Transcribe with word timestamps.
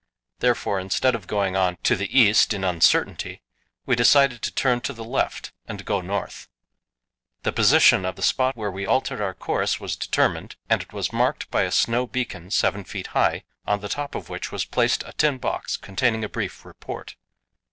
Therefore, 0.39 0.79
instead 0.79 1.13
of 1.13 1.27
going 1.27 1.55
on 1.55 1.77
to 1.83 1.95
the 1.95 2.19
east 2.19 2.55
in 2.55 2.63
uncertainty, 2.63 3.43
we 3.85 3.95
decided 3.95 4.41
to 4.41 4.51
turn 4.51 4.81
to 4.81 4.93
the 4.93 5.03
left 5.03 5.53
and 5.67 5.85
go 5.85 6.01
north. 6.01 6.47
The 7.43 7.51
position 7.51 8.03
of 8.03 8.15
the 8.15 8.23
spot 8.23 8.55
where 8.57 8.71
we 8.71 8.83
altered 8.87 9.21
our 9.21 9.35
course 9.35 9.79
was 9.79 9.95
determined, 9.95 10.55
and 10.67 10.81
it 10.81 10.91
was 10.91 11.13
marked 11.13 11.51
by 11.51 11.61
a 11.65 11.71
snow 11.71 12.07
beacon 12.07 12.49
7 12.49 12.83
feet 12.83 13.07
high, 13.13 13.43
on 13.67 13.81
the 13.81 13.89
top 13.89 14.15
of 14.15 14.27
which 14.27 14.51
was 14.51 14.65
placed 14.65 15.03
a 15.05 15.13
tin 15.13 15.37
box 15.37 15.77
containing 15.77 16.23
a 16.23 16.29
brief 16.29 16.65
report. 16.65 17.15